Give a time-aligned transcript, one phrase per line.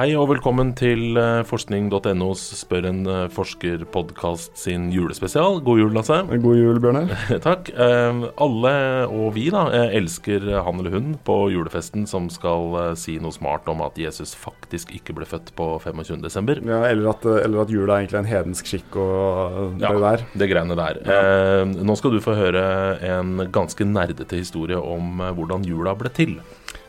[0.00, 5.58] Hei og velkommen til eh, forskning.nos Spør en eh, forsker-podkast sin julespesial.
[5.60, 6.16] God jul, Lasse.
[6.40, 7.10] God jul, Bjørnar.
[7.44, 7.68] Takk.
[7.68, 8.72] Eh, alle,
[9.12, 9.66] og vi, da,
[9.98, 14.94] elsker han eller hun på julefesten som skal si noe smart om at Jesus faktisk
[14.96, 16.64] ikke ble født på 25.12.
[16.64, 20.24] Ja, eller at, eller at jula er egentlig en hedensk skikk og det ja, der.
[20.32, 21.02] det greiene der.
[21.04, 21.68] Ja.
[21.68, 22.64] Nå skal du få høre
[23.04, 26.38] en ganske nerdete historie om hvordan jula ble til.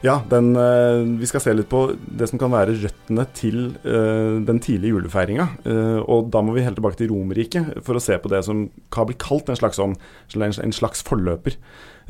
[0.02, 4.42] Ja, den, eh, vi skal se litt på det som kan være røttene til uh,
[4.42, 5.46] den tidlige julefeiringa.
[5.62, 8.66] Uh, og da må vi helt tilbake til Romerriket for å se på det som
[8.94, 9.94] kan bli kalt en slags, sånn,
[10.42, 11.60] en slags forløper.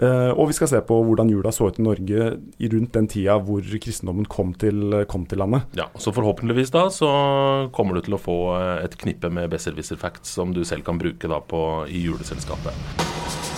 [0.02, 2.30] Og vi skal se på hvordan jula så ut i Norge
[2.72, 5.68] rundt den tida hvor kristendommen kom til, kom til, landet.
[5.78, 7.12] Ja, Så forhåpentligvis da så
[7.76, 8.40] kommer du til å få
[8.82, 13.51] et knippe med besserwisser facts som du selv kan bruke da på, i juleselskapet.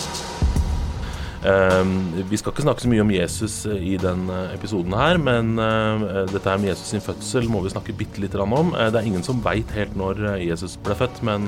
[1.44, 1.90] Ehm,
[2.30, 5.58] vi skal ikke snakke så mye om Jesus eh, i den eh, episoden her, men
[5.60, 8.72] eh, dette her med Jesus sin fødsel må vi snakke bitte litt om.
[8.72, 11.46] Det er ingen som veit helt når Jesus ble født, men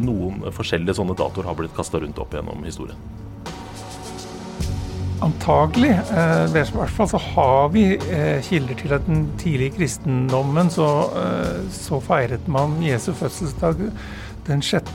[0.00, 3.00] noen forskjellige sånne datoer har blitt kasta rundt opp gjennom historien.
[5.24, 5.90] Antagelig.
[5.98, 7.84] I hvert fall så har vi
[8.46, 10.86] kilder til at den tidlige kristendommen så,
[11.74, 13.88] så feiret man Jesu fødselsdag
[14.48, 14.90] den 6.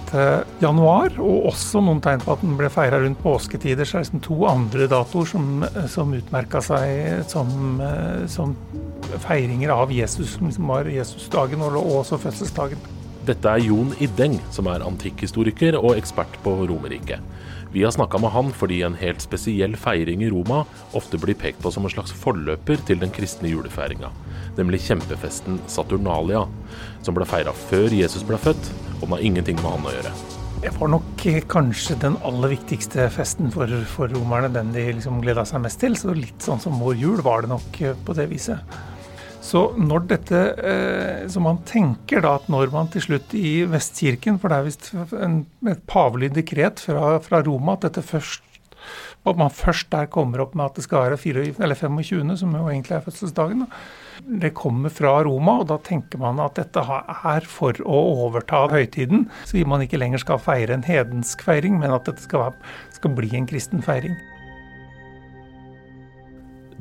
[0.63, 3.85] januar, og også noen tegn på at den ble feira rundt påsketider.
[3.85, 7.79] Så er det liksom to andre datoer som, som utmerka seg som,
[8.31, 8.55] som,
[9.23, 12.81] feiringer av Jesus, som liksom var Jesusdagen og også fødselsdagen.
[13.23, 17.21] Dette er Jon Ideng, som er antikkhistoriker og ekspert på Romerriket.
[17.73, 20.59] Vi har snakka med han fordi en helt spesiell feiring i Roma
[20.93, 24.11] ofte blir pekt på som en slags forløper til den kristne julefeiringa,
[24.59, 26.43] nemlig kjempefesten Saturnalia,
[27.01, 30.13] som ble feira før Jesus ble født, og den har ingenting med han å gjøre.
[30.61, 35.41] Det var nok kanskje den aller viktigste festen for, for romerne, den de liksom gleda
[35.43, 35.97] seg mest til.
[35.97, 38.61] Så litt sånn som vår jul var det nok på det viset.
[39.43, 44.39] Så når dette eh, Så man tenker da at når man til slutt i Vestkirken,
[44.39, 48.49] for det er visst et pavelig dekret fra, fra, Roma at dette først
[49.23, 52.57] at man først der kommer opp med at det skal være 24, eller 25., som
[52.57, 53.61] jo egentlig er fødselsdagen.
[54.43, 59.29] Det kommer fra Roma, og da tenker man at dette er for å overta høytiden.
[59.47, 63.15] Så man ikke lenger skal feire en hedensk feiring, men at dette skal, være, skal
[63.15, 64.19] bli en kristen feiring.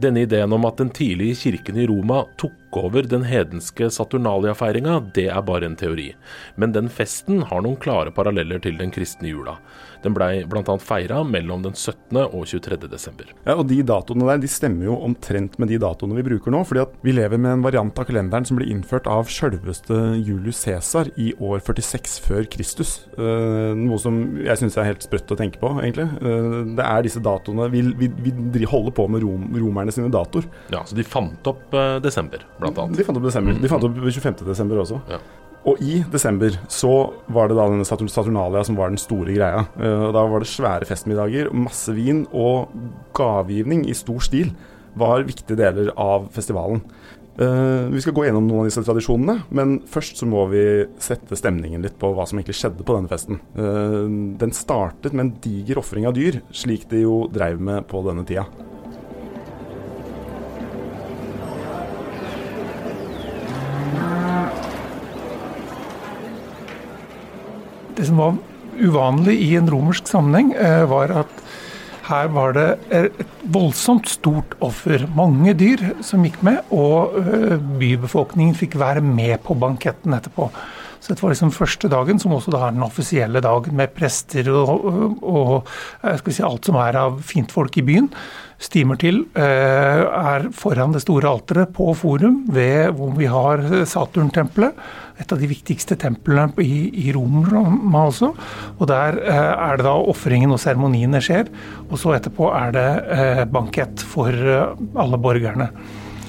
[0.02, 5.28] Denne ideen om at den tidlige kirken i Roma tok over den hedenske Saturnalia-feiringa, det
[5.30, 6.12] er bare en teori.
[6.56, 9.58] Men den festen har noen klare paralleller til den kristne jula.
[10.02, 10.74] Den blei bl.a.
[10.82, 12.18] feira mellom den 17.
[12.24, 12.78] og 23.
[12.90, 13.30] desember.
[13.46, 16.62] Ja, og De datoene der de stemmer jo omtrent med de datoene vi bruker nå.
[16.66, 20.64] fordi at vi lever med en variant av kalenderen som ble innført av sjølveste Julius
[20.64, 22.94] Cæsar i år 46 før Kristus.
[23.18, 26.08] Uh, noe som jeg syns er helt sprøtt å tenke på, egentlig.
[26.18, 28.10] Uh, det er disse datoene Vi, vi,
[28.54, 30.48] vi holder på med rom, romerne sine datoer.
[30.74, 32.98] Ja, Så de fant opp uh, desember, blant annet?
[32.98, 33.56] De fant opp desember.
[33.62, 34.44] De fant opp 25.
[34.48, 35.00] desember også.
[35.12, 35.20] Ja.
[35.68, 36.92] Og i desember så
[37.30, 39.64] var det da denne Saturnalia som var den store greia.
[39.78, 42.72] Uh, da var det svære festmiddager, masse vin og
[43.16, 44.54] gavegivning i stor stil
[44.98, 46.82] var viktige deler av festivalen.
[47.32, 50.64] Uh, vi skal gå gjennom noen av disse tradisjonene, men først så må vi
[51.00, 53.38] sette stemningen litt på hva som egentlig skjedde på denne festen.
[53.56, 58.02] Uh, den startet med en diger ofring av dyr, slik de jo dreiv med på
[58.08, 58.48] denne tida.
[68.12, 68.34] Som var
[68.76, 71.38] uvanlig i en romersk sammenheng, eh, var at
[72.02, 73.20] her var det et
[73.54, 75.06] voldsomt stort offer.
[75.16, 80.50] Mange dyr som gikk med, og eh, bybefolkningen fikk være med på banketten etterpå.
[81.02, 84.46] Så dette var liksom første dagen, som også da er den offisielle dagen, med prester
[84.54, 85.68] og, og,
[86.06, 88.10] og si, alt som er av fintfolk i byen
[88.62, 94.74] stimer til, eh, er foran det store alteret på Forum, ved hvor vi har Saturn-tempelet.
[95.20, 98.32] Et av de viktigste templene i, i Roma også.
[98.78, 101.50] Og der eh, er det da ofringen og seremoniene skjer.
[101.90, 102.88] Og så etterpå er det
[103.18, 105.68] eh, bankett for alle borgerne.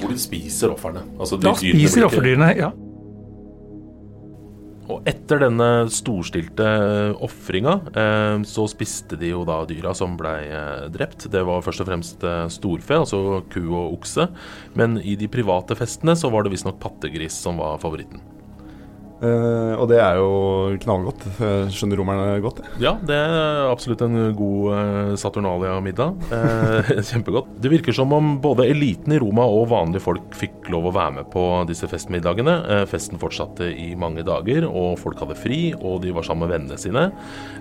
[0.01, 1.05] Hvor de spiser ofrene?
[1.19, 2.73] Altså da spiser offerdyrene, ja.
[4.91, 6.65] Og etter denne storstilte
[7.23, 11.29] ofringa, eh, så spiste de jo da dyra som blei eh, drept.
[11.31, 14.27] Det var først og fremst eh, storfe, altså ku og okse.
[14.79, 18.23] Men i de private festene så var det visstnok pattegris som var favoritten.
[19.23, 20.31] Uh, og det er jo
[20.83, 21.21] knallgodt.
[21.71, 22.57] Skjønner romerne godt?
[22.83, 26.17] Ja, det er absolutt en god Saturnalia-middag.
[26.27, 27.53] Uh, kjempegodt.
[27.63, 31.15] Det virker som om både eliten i Roma og vanlige folk fikk lov å være
[31.19, 32.55] med på disse festmiddagene.
[32.75, 36.53] Eh, festen fortsatte i mange dager, og folk hadde fri, og de var sammen med
[36.55, 37.05] vennene sine.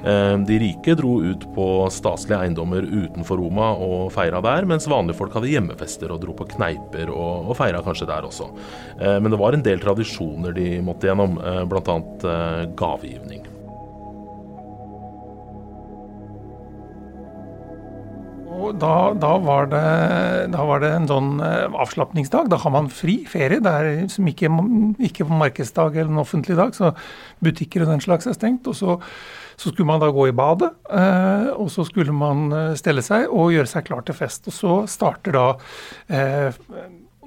[0.02, 5.20] Eh, de rike dro ut på staselige eiendommer utenfor Roma og feira der, mens vanlige
[5.20, 8.48] folk hadde hjemmefester og dro på kneiper og, og feira kanskje der også.
[9.02, 11.38] Men det var en del tradisjoner de måtte gjennom,
[11.70, 11.96] bl.a.
[12.78, 13.51] gavegivning.
[18.78, 19.82] Da, da, var det,
[20.52, 22.48] da, var det, en sånn eh, avslapningsdag.
[22.52, 23.62] Da har man fri ferie.
[23.62, 24.50] Det er som ikke,
[25.08, 26.92] ikke på markedsdag eller en offentlig dag, så
[27.44, 28.70] butikker og den slags er stengt.
[28.70, 28.96] Og så,
[29.56, 33.28] så skulle man da gå i badet, eh, og så skulle man eh, stelle seg
[33.28, 34.48] og gjøre seg klar til fest.
[34.48, 35.46] Og så starter da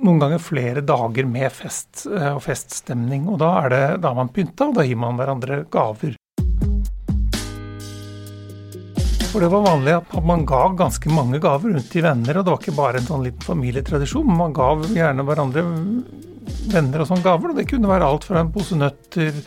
[0.06, 3.30] noen ganger flere dager med fest og feststemning.
[3.32, 6.18] Og da er, det, da man pynta, og da gir man hverandre gaver.
[9.36, 12.52] For det var vanlig at man ga ganske mange gaver rundt til venner, og det
[12.54, 14.30] var ikke bare en sånn liten familietradisjon.
[14.32, 15.64] Man gav gjerne hverandre
[16.72, 17.52] venner og sånne gaver.
[17.52, 19.42] og Det kunne være alt fra en pose nøtter,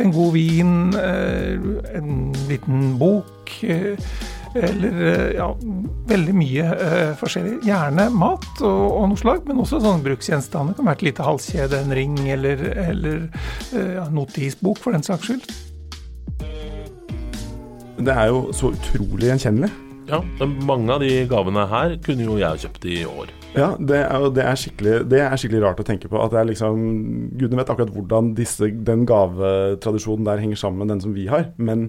[0.00, 1.68] en god vin, eh,
[2.00, 3.52] en liten bok.
[3.60, 4.08] Eh,
[4.56, 5.50] eller eh, ja,
[6.08, 6.72] veldig mye
[7.20, 7.58] forskjellig.
[7.68, 10.72] Gjerne mat og, og noe slag, men også sånne bruksgjenstander.
[10.72, 13.28] Det kan være et lite halskjede, en ring eller, eller
[13.76, 15.65] ja, notisbok, for den saks skyld.
[17.96, 19.72] Det er jo så utrolig gjenkjennelig.
[20.06, 20.20] Ja,
[20.68, 23.32] mange av de gavene her kunne jo jeg kjøpt i år.
[23.56, 26.18] Ja, det er, det er, skikkelig, det er skikkelig, rart å tenke på.
[26.20, 26.82] At det er liksom
[27.40, 31.48] Gudene vet akkurat hvordan disse, den gavetradisjonen der henger sammen med den som vi har.
[31.56, 31.88] Men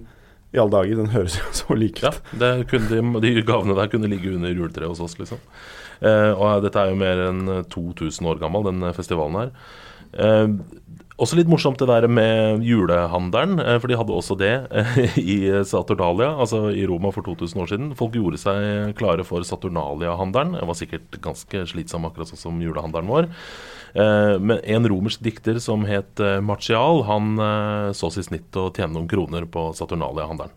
[0.56, 2.08] i alle dager, den høres jo så lik ut.
[2.08, 5.42] Ja, de, de, gavene der kunne ligge under juletreet hos oss, liksom.
[6.00, 9.54] Eh, og dette er jo mer enn 2000 år gammel, den festivalen her.
[10.16, 10.46] Eh,
[11.18, 14.98] også litt morsomt det der med julehandelen, eh, for de hadde også det eh,
[15.34, 17.88] i Saturnalia, altså i Roma for 2000 år siden.
[17.98, 20.54] Folk gjorde seg klare for Saturnalia-handelen.
[20.58, 23.30] Det var sikkert ganske slitsom, akkurat sånn som julehandelen vår.
[23.98, 27.34] Eh, men en romersk dikter som het Martial, han
[27.96, 30.54] sås i snitt å tjene noen kroner på Saturnalia-handelen.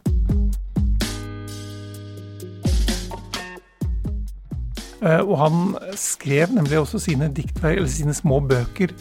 [5.02, 5.56] Og han
[5.98, 8.94] skrev nemlig også sine diktverk, eller sine små bøker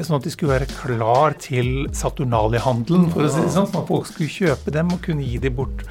[0.00, 3.68] sånn at de skulle være klar til Saturnalia-handelen, for å si det sånn.
[3.68, 5.84] Sånn at folk skulle kjøpe dem og kunne gi dem bort.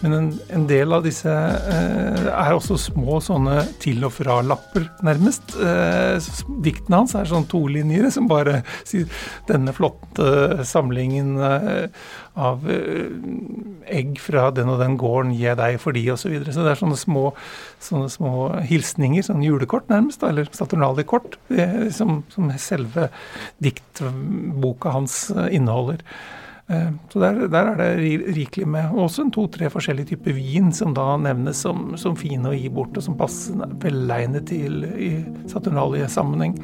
[0.00, 5.56] Men en, en del av disse eh, er også små sånne til og fra-lapper, nærmest.
[5.60, 6.16] Eh,
[6.64, 9.10] diktene hans er sånn tolinjere som bare sier
[9.50, 12.04] denne flotte samlingen eh,
[12.34, 13.12] av eh,
[13.94, 16.24] egg fra den og den gården gir jeg deg for de, osv.
[16.24, 16.54] Så, videre.
[16.54, 17.28] så det er sånne små,
[17.84, 18.32] sånne små
[18.66, 21.38] hilsninger, sånn julekort nærmest, eller Saturnalia-kort,
[21.94, 23.08] som, som selve
[23.62, 26.02] diktboka hans eh, inneholder.
[26.72, 30.94] Eh, så der, der, er det rikelig med også en to-tre forskjellige typer vin som
[30.96, 35.12] da nevnes som, som fine å gi bort, og som passer velegnet til i
[35.52, 36.56] Saturnalia-sammenheng.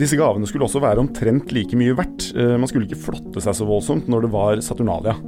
[0.00, 2.30] Disse gavene skulle også være omtrent like mye verdt.
[2.36, 5.18] Eh, man skulle ikke flotte seg så voldsomt når det var Saturnalia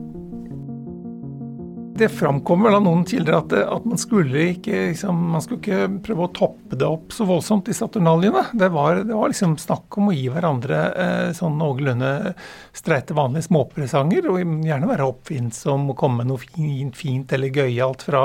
[2.03, 6.27] det framkommer av noen kilder at, at, man skulle ikke liksom, man skulle ikke prøve
[6.27, 8.45] å toppe det opp så voldsomt i Saturnaliene.
[8.59, 12.33] Det var, det var liksom snakk om å gi hverandre eh, sånn noenlunde
[12.75, 14.27] streite, vanlige småpresanger.
[14.33, 18.25] Og gjerne være oppfinnsom og komme med noe fint, fint eller gøyalt fra,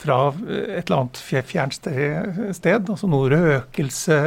[0.00, 2.88] fra et eller annet fjernt sted.
[2.88, 4.20] Altså noe røkelse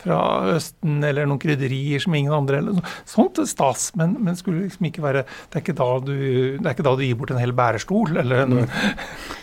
[0.00, 0.20] fra
[0.54, 5.02] Østen eller noen krydderier som ingen andre eller Sånt stas, men, men skulle liksom ikke
[5.04, 6.14] være Det er ikke da du,
[6.58, 8.52] det er ikke da du gir bort en hel bærestol eller, en,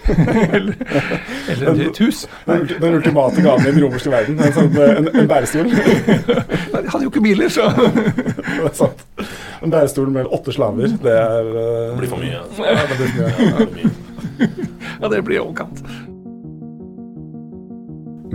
[0.55, 0.75] eller,
[1.53, 2.23] eller et hus.
[2.47, 4.39] Den, den ultimate gaven i den romerske verden.
[4.39, 5.71] En, sånn, en, en bærestol.
[6.79, 9.07] De hadde jo ikke biler, så Det er sant.
[9.63, 11.97] En bærestol med åtte slaver, det er uh...
[11.99, 12.39] Blir for mye.
[12.63, 13.89] Ja, det blir, ja, det
[15.01, 15.83] ja, det blir overkant.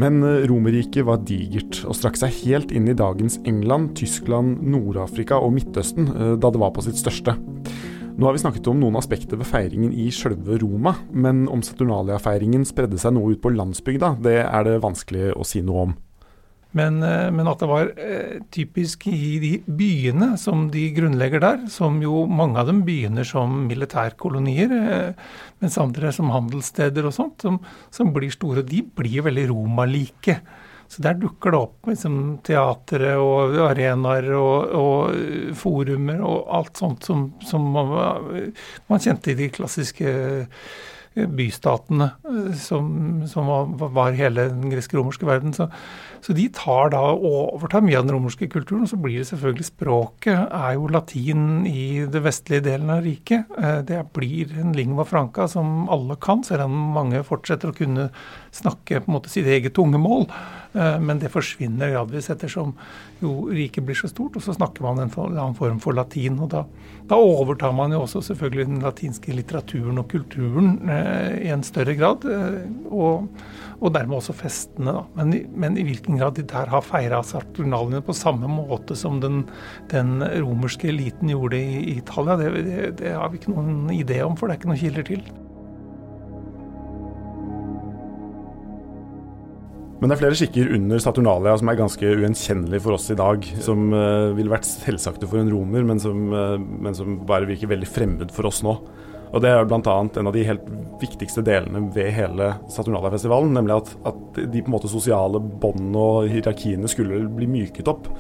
[0.00, 5.38] Men eh, Romerriket var digert og strakk seg helt inn i dagens England, Tyskland, Nord-Afrika
[5.40, 7.36] og Midtøsten eh, da det var på sitt største.
[8.14, 12.62] Nå har vi snakket om noen aspekter ved feiringen i sjølve Roma, men om Saturnalia-feiringen
[12.68, 15.94] spredde seg noe ut på landsbygda, det er det vanskelig å si noe om.
[16.78, 21.66] Men, eh, men, at det var eh, typisk i de byene som de grunnlegger der,
[21.74, 24.76] som jo mange av dem begynner som militærkolonier,
[25.62, 27.58] mens andre som handelssteder og sånt, som,
[27.94, 30.38] som blir store, de blir veldig romalike.
[30.88, 37.06] Så der dukker det opp liksom, teatre og arenaer og, og, forumer og alt sånt
[37.06, 37.94] som, som man,
[38.90, 40.82] man, kjente i de klassiske eh,
[41.14, 42.86] bystatene eh, som,
[43.30, 43.50] som
[43.80, 45.54] var, hele den gresk-romerske verden.
[45.56, 45.68] Så,
[46.24, 48.84] så, de tar da og overtar mye av den romerske kulturen.
[48.86, 53.50] Og så blir det selvfølgelig språket er jo latin i det vestlige delen av riket.
[53.58, 58.10] Eh, det blir en lingva franca som alle kan, selv om mange fortsetter å kunne
[58.54, 60.28] snakke på en måte sitt eget tungemål.
[60.74, 62.72] Eh, men det forsvinner gradvis ettersom
[63.22, 66.40] jo riket blir så stort, og så snakker man en annen form for latin.
[66.42, 66.64] og da,
[67.10, 71.94] da, overtar man jo også selvfølgelig den latinske litteraturen og kulturen eh, i en større
[71.98, 72.26] grad.
[72.26, 72.58] Eh,
[72.90, 73.28] og,
[73.78, 74.96] og, dermed også festene.
[74.98, 75.04] da.
[75.20, 79.44] Men, men, i hvilken grad de der har feira Saturnaliene på samme måte som den,
[79.94, 84.22] den romerske eliten gjorde i, i Italia, det, det, det har vi ikke noen idé
[84.26, 85.26] om, for det er ikke noen kilder til.
[90.00, 93.46] Men det er flere skikker under Saturnalia som er ganske ugjenkjennelige for oss i dag.
[93.64, 97.70] Som uh, ville vært selvsagte for en romer, men som, uh, men som, bare virker
[97.70, 98.74] veldig fremmed for oss nå.
[99.34, 99.80] Og Det er bl.a.
[99.80, 100.66] en av de helt
[101.00, 103.54] viktigste delene ved hele Saturnalia-festivalen.
[103.56, 108.10] Nemlig at, at, de på en måte sosiale båndene og hierarkiene skulle bli myket opp.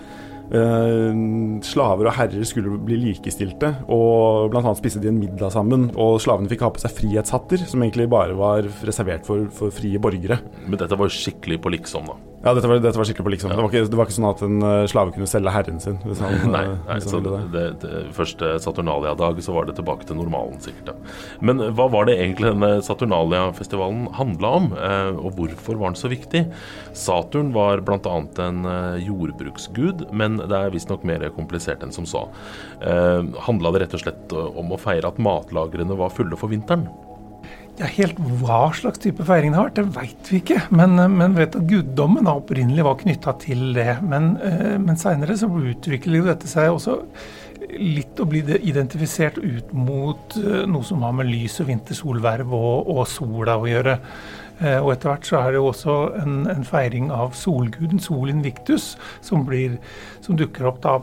[0.52, 1.22] Eh,
[1.64, 4.74] slaver og herrer skulle bli likestilte, og bl.a.
[4.78, 5.88] spiste de en middag sammen.
[5.94, 10.00] Og slavene fikk ha på seg frihetshatter, som egentlig bare var reservert for, for frie
[10.02, 10.40] borgere.
[10.66, 12.33] Men dette var jo skikkelig på liksom, da?
[12.44, 13.52] Ja, dette var, dette var skikkelig på liksom.
[13.52, 13.56] Ja.
[13.56, 15.96] Det, var ikke, det, var ikke, sånn at en uh, slave kunne selge herren sin.
[16.20, 20.58] Han, nei, eh, nei så det, det, første Saturnalia-dag så var det tilbake til normalen,
[20.60, 20.92] sikkert.
[20.92, 21.14] Ja.
[21.48, 26.12] Men hva var det egentlig denne Saturnalia-festivalen handla om, eh, og hvorfor var den så
[26.12, 26.44] viktig?
[26.92, 28.18] Saturn var bl.a.
[28.44, 32.26] en eh, jordbruksgud, men det er visstnok mer komplisert enn som så.
[32.84, 36.90] Eh, handla det rett og slett om å feire at matlagrene var fulle for vinteren?
[37.74, 40.60] Ja, Helt hva slags type feiring det har vært, det veit vi ikke.
[40.70, 43.96] Men, men vet at guddommen opprinnelig var knytta til det.
[44.06, 47.00] Men, eh, men seinere så utvikler dette seg også
[47.74, 52.94] litt å bli identifisert ut mot eh, noe som har med lys og vintersolverv og,
[52.94, 53.98] og sola å gjøre.
[54.60, 58.30] Eh, og etter hvert så er det jo også en, en feiring av solguden, Sol
[58.30, 58.92] Invictus,
[59.24, 59.80] som, blir,
[60.22, 61.00] som dukker opp da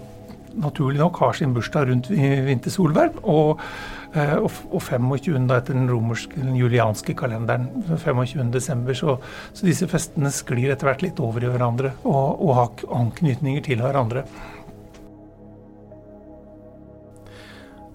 [0.60, 3.20] naturlig nok har sin bursdag rundt vintersolverv.
[3.24, 5.48] Og, eh, og 25.
[5.48, 7.70] Da, etter den romerske, den julianske kalenderen.
[7.90, 8.94] 25.12.
[8.98, 9.18] Så,
[9.54, 13.84] så disse festene sklir etter hvert litt over i hverandre og, og har anknytninger til
[13.84, 14.26] hverandre.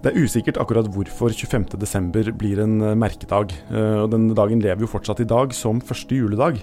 [0.07, 2.29] Det er usikkert akkurat hvorfor 25.12.
[2.37, 3.51] blir en eh, merkedag.
[3.73, 6.61] Eh, og Den dagen lever jo fortsatt i dag som første juledag.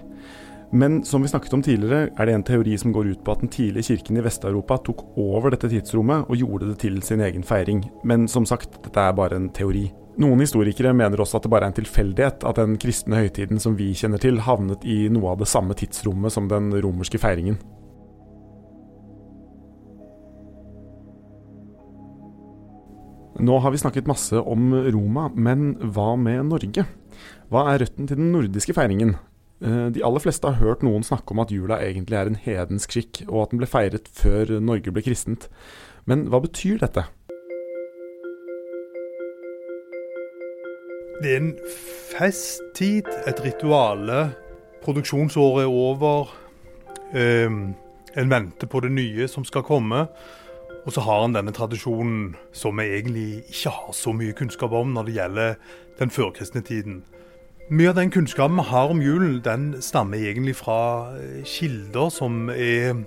[0.74, 3.42] Men som vi snakket om tidligere, er det en teori som går ut på at
[3.44, 7.44] den tidlige kirken i Vest-Europa tok over dette tidsrommet og gjorde det til sin egen
[7.46, 7.84] feiring.
[8.02, 9.84] Men som sagt, dette er bare en teori.
[10.18, 13.76] Noen historikere mener også at det bare er en tilfeldighet at den kristne høytiden som
[13.78, 17.60] vi kjenner til, havnet i noe av det samme tidsrommet som den romerske feiringen.
[23.46, 26.86] Nå har vi snakket masse om Roma, men hva med Norge?
[27.46, 29.14] Hva er røtten til den nordiske feiringen?
[29.64, 32.92] Eh, de aller fleste har hørt noen snakke om at jula egentlig er en hedensk
[32.92, 35.48] skikk, og at den ble feiret før Norge ble kristent.
[36.04, 37.06] Men hva betyr dette?
[41.22, 41.54] Det er en
[42.12, 44.34] festtid, et rituale.
[44.84, 46.34] Produksjonsåret er over.
[47.14, 47.72] Um,
[48.16, 50.04] en venter på det nye som skal komme.
[50.84, 54.92] Og så har en denne tradisjonen som vi egentlig ikke har så mye kunnskap om
[54.92, 55.54] når det gjelder
[56.02, 57.00] den førkristne tiden.
[57.68, 62.50] Mye av den kunnskapen vi har om julen, den stammer egentlig fra eh, kilder som
[62.52, 62.98] er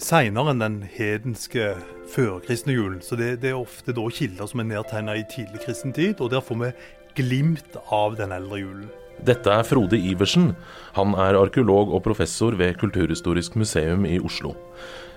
[0.00, 1.74] seinere enn den hedenske
[2.08, 3.02] førkristne julen.
[3.04, 6.32] Så det, det, er ofte da kilder som er nedtegna i tidlig kristen tid, og
[6.32, 6.72] der får vi
[7.20, 8.88] glimt av den eldre julen.
[9.28, 10.54] Dette er Frode Iversen.
[10.96, 14.56] Han er arkeolog og professor ved Kulturhistorisk museum i Oslo.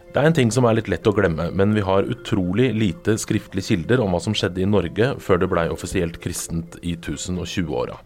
[0.07, 3.17] Det er en ting som er litt lett å glemme, men vi har utrolig lite
[3.19, 7.97] skriftlige kilder om hva som skjedde i Norge før det blei offisielt kristent i 1020-åra.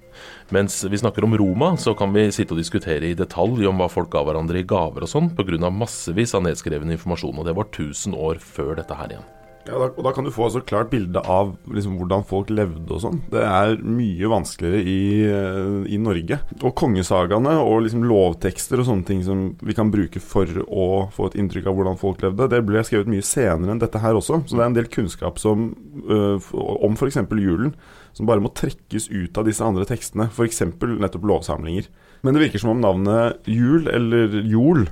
[0.51, 3.87] Mens vi snakker om Roma, så kan vi sitte og diskutere i detalj om hva
[3.91, 5.69] folk ga hverandre i gaver og sånn, pga.
[5.69, 9.29] massevis av nedskreven informasjon, og det var 1000 år før dette her igjen.
[9.67, 12.95] Ja, da, og Da kan du få et klart bilde av liksom, hvordan folk levde
[12.95, 13.21] og sånn.
[13.31, 16.39] Det er mye vanskeligere i, uh, i Norge.
[16.61, 21.29] Og kongesagaene og liksom, lovtekster og sånne ting som vi kan bruke for å få
[21.29, 24.41] et inntrykk av hvordan folk levde, det ble skrevet mye senere enn dette her også.
[24.47, 25.71] Så det er en del kunnskap som,
[26.09, 27.21] øh, om f.eks.
[27.41, 27.75] julen
[28.17, 30.27] som bare må trekkes ut av disse andre tekstene.
[30.31, 30.63] F.eks.
[30.81, 31.87] nettopp lovsamlinger.
[32.25, 34.85] Men det virker som om navnet jul, eller jol,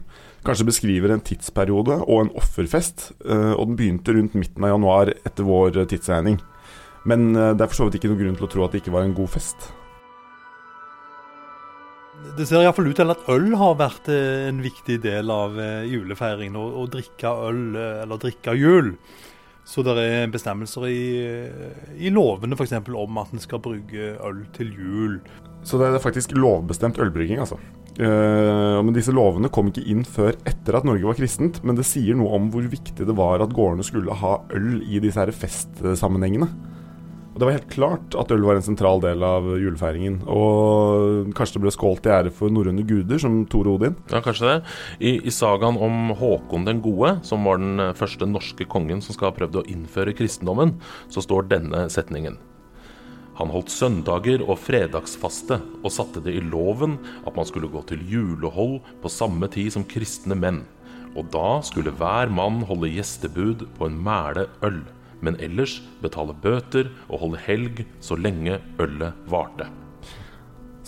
[0.46, 3.12] kanskje beskriver en tidsperiode og en offerfest.
[3.26, 6.40] Eh, og den begynte rundt midten av januar etter vår tidsregning.
[7.10, 8.84] Men eh, det er for så vidt ikke noen grunn til å tro at det
[8.84, 9.70] ikke var en god fest.
[12.36, 16.60] Det ser iallfall ut til at øl har vært eh, en viktig del av julefeiringen.
[16.60, 18.96] Å, drikke øl, eller drikke jul.
[19.70, 21.02] Så det er bestemmelser i,
[22.02, 22.74] i lovene f.eks.
[22.90, 25.20] om at en skal bruke øl til jul.
[25.62, 27.60] Så det er faktisk lovbestemt ølbrygging, altså.
[28.00, 31.88] Uh, men disse lovene kom ikke inn før etter at Norge var kristent, men det
[31.88, 35.34] sier noe om hvor viktig det var at gårdene skulle ha øl i disse her
[35.36, 36.48] festsammenhengene.
[37.30, 40.18] Og Det var helt klart at øl var en sentral del av julefeiringen.
[40.28, 43.96] Og kanskje det ble skålt i ære for norrøne guder, som Thor Odin?
[44.12, 44.58] Ja, kanskje det.
[45.00, 49.30] I, I, sagaen om Håkon den gode, som var den første norske kongen som skal
[49.30, 50.76] ha prøvd å innføre kristendommen,
[51.08, 52.36] så står denne setningen.
[53.40, 58.04] Han holdt søndager og fredagsfaste, og satte det i loven at man skulle gå til
[58.12, 60.66] julehold på samme tid som kristne menn.
[61.16, 64.82] Og da skulle hver mann holde gjestebud på en mæle øl,
[65.24, 69.70] men ellers betale bøter og holde helg så lenge ølet varte.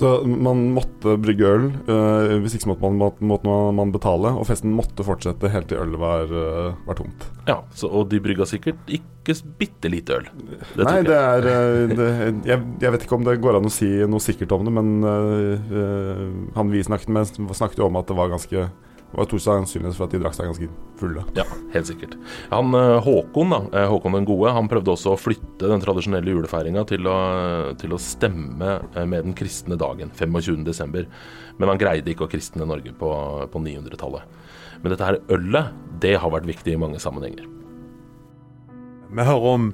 [0.02, 4.32] Så man måtte brygge øl, Uh, hvis ikke måtte man, måtte man, betale.
[4.38, 7.26] Og festen måtte fortsette helt til ølet var, uh, var tomt.
[7.48, 10.30] Ja, så, Og de brygga sikkert ikke bitte lite øl.
[10.76, 12.08] Det Nei, det er øh, det,
[12.48, 14.90] jeg, jeg, vet ikke om det går an å si noe sikkert om det, men
[16.56, 18.66] han vi snakket med, snakket jo om at det var ganske
[19.12, 21.24] det var stor sannsynlighet for at de drakk seg ganske fulle.
[21.36, 22.14] Ja, helt sikkert.
[22.48, 26.32] Han, eh, Håkon da, eh, Håkon den gode han prøvde også å flytte den tradisjonelle
[26.32, 27.10] julefeiringa til,
[27.76, 31.06] til, å stemme eh, med den kristne dagen, 25.12.
[31.60, 33.12] Men han greide ikke å kristne Norge på,
[33.52, 34.24] på 900-tallet.
[34.82, 37.44] Men dette her ølet, det har vært viktig i mange sammenhenger.
[39.12, 39.74] Vi hører om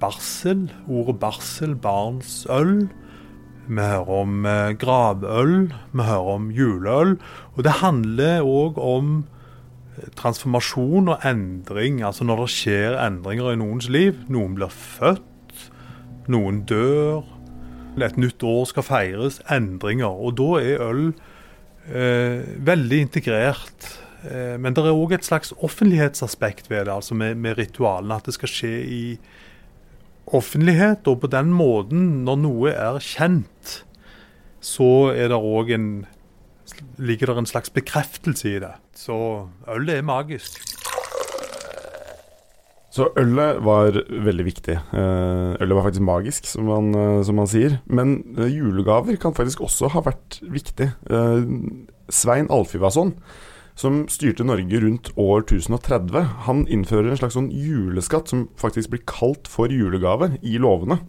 [0.00, 2.88] barsel, ordet barsel, barns øl.
[3.68, 5.54] Vi hører om eh, gravøl,
[5.92, 7.14] vi hører om juleøl.
[7.54, 9.12] Og det handler òg om
[9.96, 12.00] eh, transformasjon og endring.
[12.02, 14.18] Altså når det skjer endringer i noens liv.
[14.32, 15.68] Noen blir født,
[16.32, 17.22] noen dør.
[18.02, 19.38] Et nytt år skal feires.
[19.52, 20.10] Endringer.
[20.10, 21.04] Og da er øl
[21.86, 23.92] eh, veldig integrert.
[24.26, 28.18] Eh, men det er òg et slags offentlighetsaspekt ved det, altså med, med ritualene.
[28.18, 29.04] At det skal skje i
[30.26, 33.82] offentlighet, og på den måten, når noe er kjent,
[34.62, 35.88] så er det òg en
[37.02, 38.72] ligger det en slags bekreftelse i det.
[38.96, 39.16] Så
[39.70, 40.60] ølet er magisk.
[42.92, 44.74] Så ølet var veldig viktig.
[44.76, 47.78] Eh, ølet var faktisk magisk, som man, eh, som man sier.
[47.86, 50.90] Men eh, julegaver kan faktisk også ha vært viktig.
[52.12, 53.14] Svein Alfivasson
[53.78, 56.26] som styrte Norge rundt år 1030.
[56.46, 61.00] Han innfører en slags sånn juleskatt som faktisk blir kalt for julegave i lovene.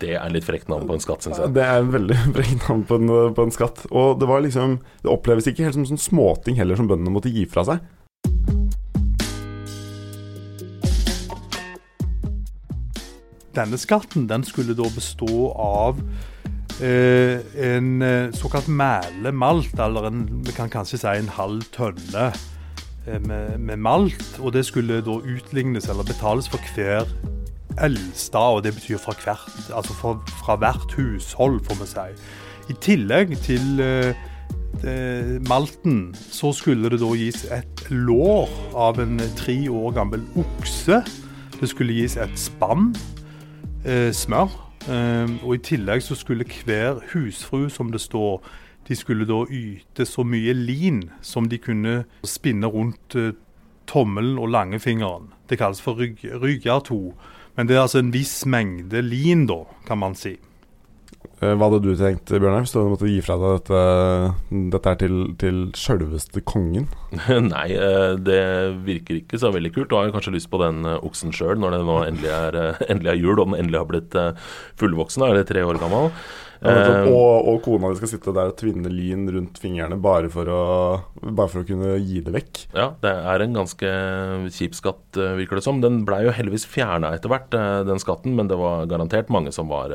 [0.00, 1.54] Det er litt frekt navn på en skatt, syns jeg.
[1.56, 3.84] Det er en veldig frekt navn på en, på en, skatt.
[3.90, 7.32] Og det var liksom Det oppleves ikke helt som sånn småting heller som bøndene måtte
[7.32, 7.82] gi fra seg.
[13.54, 16.00] Denne skatten den skulle da bestå av
[16.82, 22.32] en eh, såkalt mælemalt, eller en, vi kan kanskje si en halv tønne
[23.06, 24.40] eh, med, med, malt.
[24.40, 27.06] Og det skulle da utlignes eller betales for hver
[27.82, 32.08] eldstad, og det betyr fra hvert, altså fra, fra hvert hushold, får vi si.
[32.70, 39.56] I tillegg til eh, malten så skulle det da gis et lår av en tre
[39.70, 41.02] år gammel okse.
[41.60, 42.94] Det skulle gis et spann
[43.84, 48.42] eh, smør og I tillegg så skulle hver husfru, som det står,
[48.88, 53.32] de skulle da yte så mye lin som de kunne spinne rundt eh,
[53.88, 55.30] tommelen og langfingeren.
[55.48, 57.14] Det kalles for rygger to.
[57.56, 60.36] Men det er altså en viss mengde lin, da, kan man si.
[61.44, 63.80] Eh, hva hadde du tenkt, Bjørnar, hvis du hadde måttet gi fra deg dette,
[64.72, 66.86] dette her til, til sjølveste kongen?
[67.50, 68.40] Nei, eh, det
[68.86, 69.90] virker ikke så veldig kult.
[69.90, 72.58] Du har kanskje lyst på den eh, oksen sjøl når det nå endelig er,
[72.92, 74.18] endelig er, jul og den endelig har blitt
[74.80, 76.08] fullvoksen, eller tre år gammel.
[76.64, 80.48] Ja, og, og, kona di skal sitte der og tvinne lyn rundt fingrene bare for,
[80.48, 80.62] å,
[81.22, 82.64] bare for, å, kunne gi det vekk.
[82.72, 83.94] Ja, det er en ganske
[84.54, 85.82] kjip skatt, virker det som.
[85.84, 87.52] Den blei jo heldigvis fjerna etter hvert,
[87.88, 89.92] den skatten, men det var garantert mange som var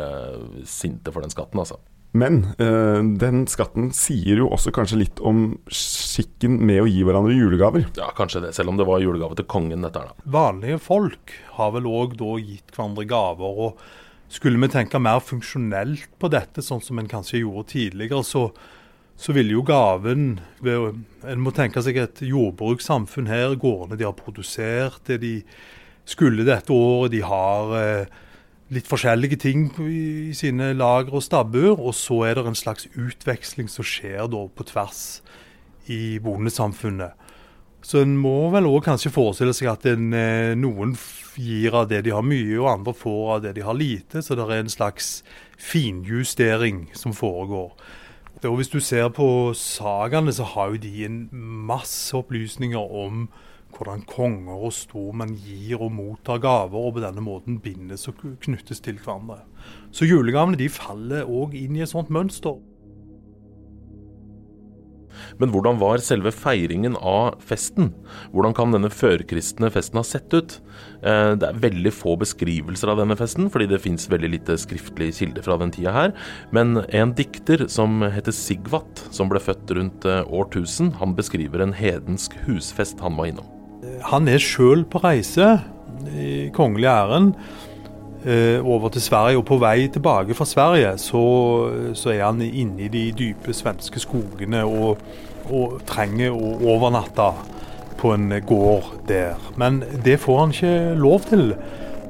[0.67, 1.81] sinte for den skatten, altså.
[2.11, 7.35] Men øh, den skatten sier jo også kanskje litt om skikken med å gi hverandre
[7.37, 7.85] julegaver.
[7.99, 10.29] Ja, kanskje det, selv om det var julegave til kongen, dette her, da.
[10.33, 13.65] Vanlige folk har vel òg da gitt hverandre gaver.
[13.67, 13.83] og
[14.29, 18.49] skulle vi tenke mer funksjonelt på dette, sånn som en kanskje gjorde tidligere, så,
[19.17, 23.57] så ville jo gaven En må tenke seg et jordbrukssamfunn her.
[23.59, 25.33] Gårdene de har produsert det de
[26.09, 27.11] skulle dette året.
[27.13, 28.19] De har eh,
[28.73, 31.75] litt forskjellige ting i sine lager og stabbur.
[31.79, 35.03] Og så er det en slags utveksling som skjer da på tvers
[35.89, 37.28] i bondesamfunnet.
[37.81, 40.97] Så en må vel òg kanskje forestille seg at en, eh, noen
[41.39, 44.21] gir av det de har mye, og andre får av det de har lite.
[44.21, 45.23] Så det er en slags
[45.57, 47.71] finjustering som foregår.
[48.43, 53.27] Og Hvis du ser på sagaene, så har jo de en masse opplysninger om
[53.75, 58.79] hvordan konger og stormenn gir og mottar gaver, og på denne måten bindes og knyttes
[58.79, 59.43] til hverandre.
[59.91, 62.57] Så julegavene de faller òg inn i et sånt mønster.
[65.41, 67.91] Men hvordan var selve feiringen av festen?
[68.33, 70.57] Hvordan kan denne førkristne festen ha sett ut?
[71.03, 75.11] Eh, det er veldig få beskrivelser av denne festen, fordi det fins veldig lite skriftlig
[75.19, 76.15] kilde fra den tida her.
[76.55, 81.75] Men en dikter som heter Sigvat, som ble født rundt eh, årtusen, han beskriver en
[81.75, 83.47] hedensk husfest han var innom.
[84.09, 85.57] Han er sjøl på reise
[86.15, 87.35] i kongelig ærend
[88.63, 89.37] over til Sverige.
[89.39, 91.23] Og på vei tilbake fra Sverige så,
[91.93, 94.99] så er han inne i de dype svenske skogene og,
[95.47, 97.29] og trenger å overnatte
[97.99, 99.39] på en gård der.
[99.59, 101.53] Men det får han ikke lov til.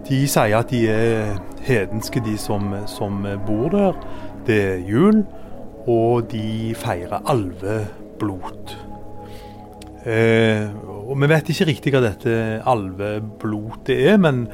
[0.09, 3.97] De sier at de er hedenske, de som, som bor der.
[4.47, 5.23] Det er jul,
[5.89, 8.77] og de feirer alveblot.
[10.05, 10.69] Eh,
[11.09, 12.33] og Vi vet ikke riktig hva dette
[12.69, 14.45] alveblotet er, men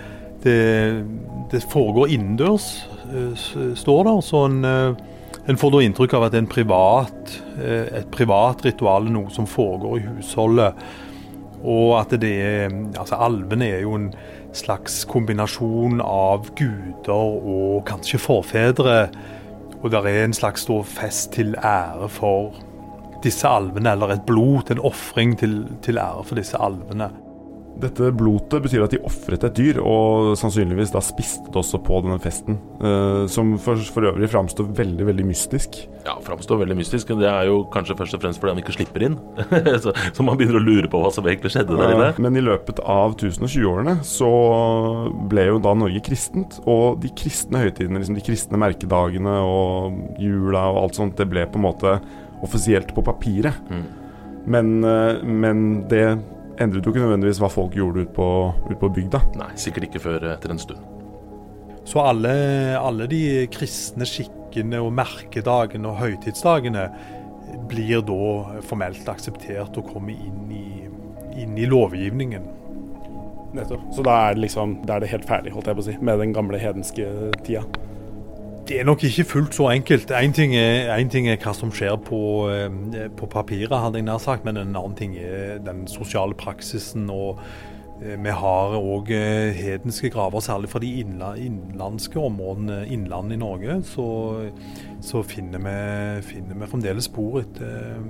[0.46, 1.06] det,
[1.52, 4.22] det foregår innendørs, eh, står der.
[4.22, 4.94] Så en, eh,
[5.46, 9.50] en, får da inntrykk av at det er privat, eh, et privat ritual, noe som
[9.50, 10.86] foregår i husholdet.
[11.66, 14.14] Og at det er Altså, alvene er jo en
[14.54, 19.10] slags kombinasjon av guder og kanskje forfedre.
[19.82, 22.54] Og det er en slags fest til ære for
[23.24, 27.25] disse alvene, eller et blod en ofring til, til ære for disse alvene.
[27.82, 32.00] Dette blotet betyr at de ofret et dyr, og sannsynligvis da spiste det også på
[32.06, 32.58] denne festen.
[32.80, 35.82] Uh, som for, for øvrig framstår veldig veldig mystisk.
[36.06, 37.12] Ja, framstår veldig mystisk.
[37.20, 39.18] Det er jo kanskje først og fremst fordi han ikke slipper inn.
[39.84, 42.12] så, så, man begynner å lure på hva som egentlig skjedde der inne.
[42.22, 44.32] Men i løpet av 1020-årene så
[45.32, 46.62] ble jo da Norge kristent.
[46.64, 51.44] Og de kristne høytidene, liksom de kristne merkedagene og jula og alt sånt, det ble
[51.50, 52.00] på en måte
[52.46, 53.60] offisielt på papiret.
[53.70, 53.86] Mm.
[54.46, 56.20] Men, eh, men, det
[56.62, 58.28] endret jo ikke nødvendigvis hva folk gjorde ute på,
[58.70, 59.22] ut på bygda.
[59.40, 60.84] Nei, sikkert ikke før etter en stund.
[61.86, 62.34] Så alle,
[62.80, 63.22] alle de
[63.54, 66.88] kristne skikkene og merkedagene og høytidsdagene
[67.70, 70.66] blir da formelt akseptert og kommer inn i,
[71.44, 72.48] inn i lovgivningen.
[73.56, 73.84] Nettopp.
[73.96, 75.98] Så da er det liksom da er det helt ferdig, holdt jeg på å si,
[76.04, 77.08] med den gamle hedenske
[77.46, 77.64] tida?
[78.66, 80.12] Det er nok ikke fullt så enkelt.
[80.12, 80.56] Én ting,
[81.12, 84.74] ting, er hva som skjer på, eh, på papiret, hadde jeg nær sagt, men en
[84.74, 87.10] annen ting er den sosiale praksisen.
[87.10, 87.40] og
[88.02, 93.84] eh, vi har òg eh, hedenske graver, særlig fra de innlandske områdene, innlandet i Norge.
[93.84, 94.50] Så,
[95.02, 98.02] så finner, vi, finner, vi, fremdeles spor etter,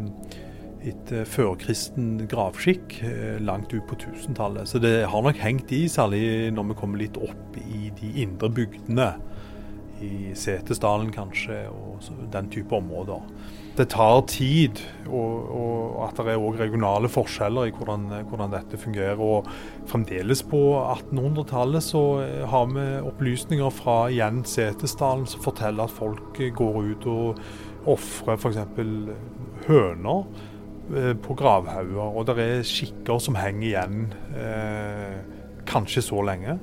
[0.85, 3.01] et førkristen gravskikk
[3.41, 4.69] langt ut på 1000-tallet.
[4.69, 8.53] Så det har nok hengt i, særlig når vi kommer litt opp i de indre
[8.53, 9.15] bygdene
[10.03, 12.03] i Setesdalen kanskje, og
[12.33, 13.23] den type områder.
[13.75, 18.79] Det tar tid, og, og at det er òg regionale forskjeller i hvordan, hvordan, dette
[18.79, 19.19] fungerer.
[19.19, 19.49] Og
[19.89, 22.03] fremdeles på 1800-tallet så
[22.51, 27.41] har vi opplysninger fra igjen Setesdalen som forteller at folk går ut og
[27.95, 28.61] ofrer f.eks.
[29.67, 30.23] høner
[30.95, 32.15] eh, på gravhauger.
[32.15, 34.07] Og det er skikker som henger igjen
[34.39, 35.19] eh,
[35.67, 36.59] kanskje så lenge.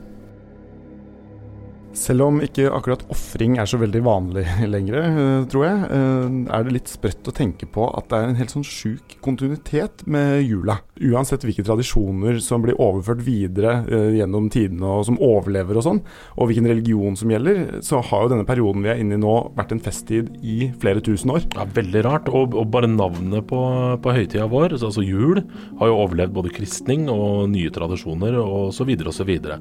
[1.93, 6.65] Selv om ikke akkurat ofring er så veldig vanlig lenger, eh, tror jeg, eh, er
[6.65, 10.41] det litt sprøtt å tenke på at det er en helt sånn sjuk kontinuitet med
[10.41, 10.79] jula.
[11.03, 16.01] Uansett hvilke tradisjoner som blir overført videre uh, gjennom tidene og som overlever og sånn,
[16.37, 19.33] og hvilken religion som gjelder, så har jo denne perioden vi er inne i nå
[19.57, 21.47] vært en festtid i flere tusen år.
[21.57, 22.31] Ja, Veldig rart.
[22.31, 23.59] Og, og bare navnet på,
[24.05, 25.43] på høytida vår, altså jul,
[25.81, 29.59] har jo overlevd både kristning og nye tradisjoner og så videre og så videre.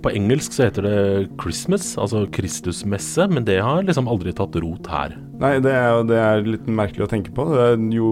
[0.00, 0.96] På engelsk så heter det
[1.44, 5.12] Christmas, altså Kristusmesse, men det har liksom aldri tatt rot her.
[5.42, 7.44] Nei, det er, det er litt merkelig å tenke på.
[7.50, 8.10] Det er jo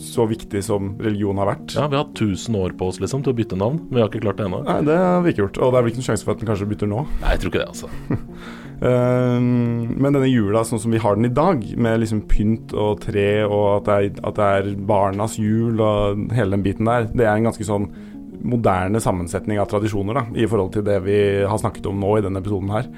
[0.00, 1.74] så viktig som religion har vært.
[1.76, 4.04] Ja, vi har hatt 1000 år på oss liksom til å bytte navn, men vi
[4.04, 4.62] har ikke klart det ennå.
[4.64, 5.60] Nei, det har vi ikke gjort.
[5.60, 7.02] Og det er vel ikke noen sjanse for at den kanskje bytter nå?
[7.20, 7.90] Nei, jeg tror ikke det, altså.
[8.80, 13.04] um, men denne jula sånn som vi har den i dag, med liksom pynt og
[13.04, 17.10] tre og at det, er, at det er barnas jul og hele den biten der,
[17.12, 17.90] det er en ganske sånn
[18.44, 22.24] moderne sammensetning av tradisjoner da, i forhold til det vi har snakket om nå i
[22.24, 22.90] denne episoden her.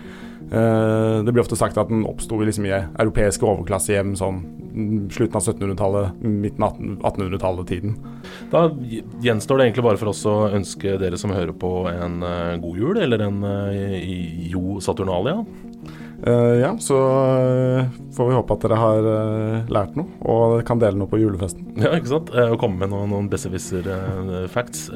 [0.47, 4.45] Uh, det blir ofte sagt at den oppsto liksom i europeiske overklassehjem sånn
[5.11, 7.95] slutten av 1700-tallet, midten av 1800-tallet-tiden.
[8.53, 8.67] Da
[9.25, 12.83] gjenstår det egentlig bare for oss å ønske dere som hører på, en uh, god
[12.83, 13.97] jul, eller en uh,
[14.53, 15.41] Jo Saturnalia.
[16.17, 20.81] Uh, ja, så uh, får vi håpe at dere har uh, lært noe og kan
[20.81, 21.75] dele noe på julefesten.
[21.77, 22.33] Ja, ikke sant.
[22.33, 24.87] og komme med noen, noen besserwisser-facts.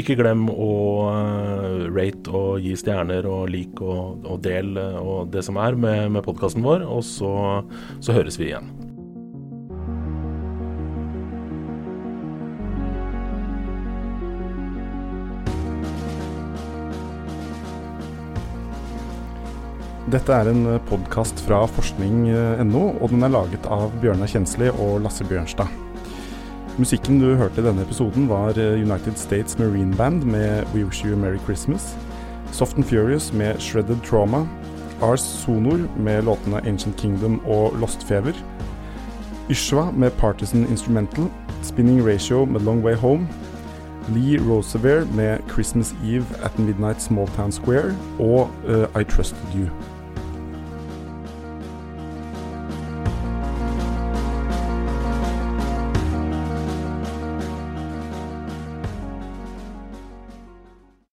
[0.00, 0.70] ikke glem å
[1.92, 6.24] rate og gi stjerner og like og, og del og det som er med, med
[6.24, 6.86] podkasten vår.
[6.88, 7.34] Og så,
[8.00, 8.91] så høres vi igjen.
[20.10, 25.22] Dette er en podkast fra forskning.no, og den er laget av Bjørnar Kjensli og Lasse
[25.28, 25.70] Bjørnstad.
[26.74, 31.14] Musikken du hørte i denne episoden, var United States Marine Band med We Wish You
[31.14, 31.92] a Merry Christmas,
[32.50, 34.42] Soft and Furious med Shredded Trauma,
[35.02, 38.34] Ars Sonor med låtene Ancient Kingdom og Lost Fever,
[39.50, 41.30] Yshwa med Partisan Instrumental,
[41.62, 43.28] Spinning Ratio med Long Way Home,
[44.08, 49.91] Lee Rosevear med Christmas Eve at Midnight Small Town Square og uh, I Trusted You.